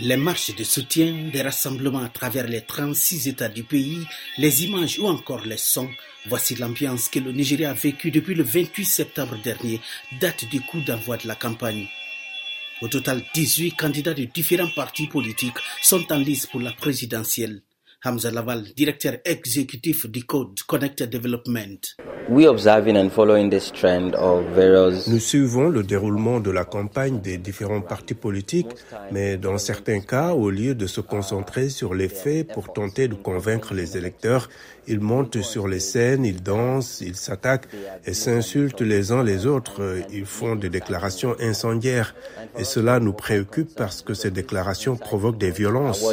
[0.00, 4.96] Les marches de soutien, des rassemblements à travers les 36 États du pays, les images
[5.00, 5.90] ou encore les sons,
[6.26, 9.80] voici l'ambiance que le Nigeria a vécue depuis le 28 septembre dernier,
[10.20, 11.88] date du coup d'envoi de la campagne.
[12.80, 17.62] Au total, 18 candidats de différents partis politiques sont en lice pour la présidentielle.
[18.04, 21.80] Hamza Laval, directeur exécutif du Code Connected Development.
[22.30, 22.56] Nous
[25.18, 28.68] suivons le déroulement de la campagne des différents partis politiques,
[29.10, 33.14] mais dans certains cas, au lieu de se concentrer sur les faits pour tenter de
[33.14, 34.48] convaincre les électeurs,
[34.86, 37.66] ils montent sur les scènes, ils dansent, ils s'attaquent
[38.06, 40.04] et s'insultent les uns les autres.
[40.12, 42.14] Ils font des déclarations incendiaires
[42.56, 46.06] et cela nous préoccupe parce que ces déclarations provoquent des violences.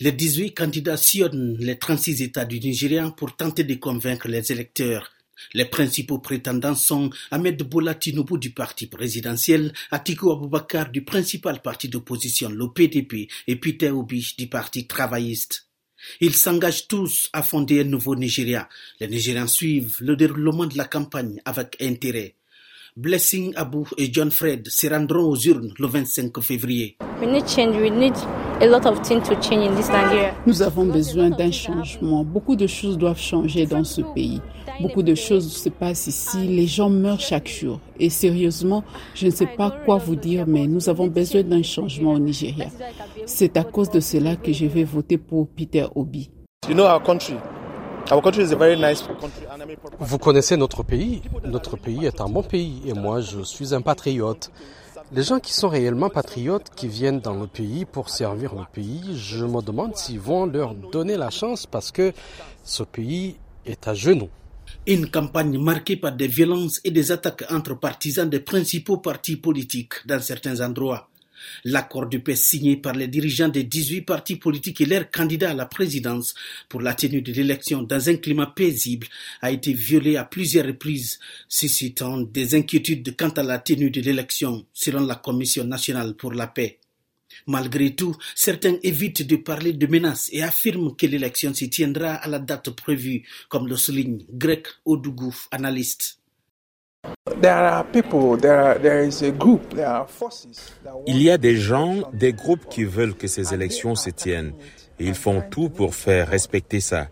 [0.00, 5.12] Les 18 candidats sillonnent les 36 États du Nigeria pour tenter de convaincre les électeurs.
[5.52, 11.88] Les principaux prétendants sont Ahmed Bola Tinubu du parti présidentiel, Atiku Abubakar du principal parti
[11.88, 15.68] d'opposition, le PDP, et Peter Obi du parti travailliste.
[16.20, 18.68] Ils s'engagent tous à fonder un nouveau Nigeria.
[18.98, 22.34] Les Nigériens suivent le déroulement de la campagne avec intérêt.
[22.96, 26.96] Blessing Abou et John Fred se rendront aux urnes le 25 février.
[30.46, 32.24] Nous avons besoin d'un changement.
[32.24, 34.40] Beaucoup de choses doivent changer dans ce pays.
[34.80, 36.46] Beaucoup de choses se passent ici.
[36.46, 37.80] Les gens meurent chaque jour.
[37.98, 42.12] Et sérieusement, je ne sais pas quoi vous dire, mais nous avons besoin d'un changement
[42.12, 42.66] au Nigeria.
[43.26, 46.30] C'est à cause de cela que je vais voter pour Peter Obi.
[49.98, 51.22] Vous connaissez notre pays.
[51.44, 54.50] Notre pays est un bon pays et moi je suis un patriote.
[55.12, 59.02] Les gens qui sont réellement patriotes, qui viennent dans le pays pour servir le pays,
[59.16, 62.12] je me demande s'ils vont leur donner la chance parce que
[62.64, 64.30] ce pays est à genoux.
[64.86, 69.94] Une campagne marquée par des violences et des attaques entre partisans des principaux partis politiques
[70.06, 71.08] dans certains endroits.
[71.64, 75.54] L'accord de paix signé par les dirigeants des 18 partis politiques et leurs candidats à
[75.54, 76.34] la présidence
[76.68, 79.06] pour la tenue de l'élection dans un climat paisible
[79.42, 81.18] a été violé à plusieurs reprises,
[81.48, 86.46] suscitant des inquiétudes quant à la tenue de l'élection, selon la Commission nationale pour la
[86.46, 86.78] paix.
[87.46, 92.28] Malgré tout, certains évitent de parler de menaces et affirment que l'élection se tiendra à
[92.28, 96.18] la date prévue, comme le souligne Greg Odougou, analyste.
[101.06, 104.52] Il y a des gens, des groupes qui veulent que ces élections se tiennent.
[105.00, 107.08] et ils font tout pour faire respecter ça.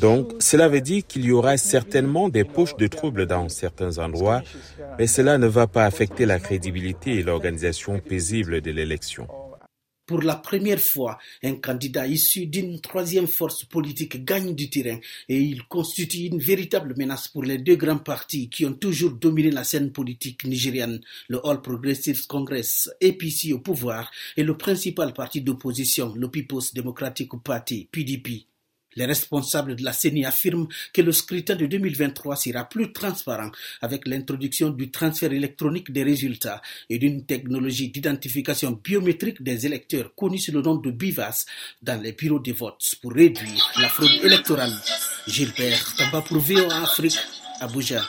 [0.00, 4.42] Donc, cela veut dire qu'il y aura certainement des poches de troubles dans certains endroits,
[4.98, 9.28] mais cela ne va pas affecter la crédibilité et l'organisation paisible de l'élection.
[10.10, 14.98] Pour la première fois, un candidat issu d'une troisième force politique gagne du terrain
[15.28, 19.52] et il constitue une véritable menace pour les deux grands partis qui ont toujours dominé
[19.52, 25.42] la scène politique nigérienne, le All Progressive Congress, APC au pouvoir, et le principal parti
[25.42, 28.49] d'opposition, le People's Democratic Party, PDP.
[28.96, 34.06] Les responsables de la CENI affirment que le scrutin de 2023 sera plus transparent avec
[34.06, 40.52] l'introduction du transfert électronique des résultats et d'une technologie d'identification biométrique des électeurs connue sous
[40.52, 41.44] le nom de BIVAS
[41.82, 44.72] dans les bureaux de vote pour réduire la fraude électorale.
[45.26, 47.18] Gilbert Tamba pour VOA Afrique,
[47.60, 48.02] Abuja.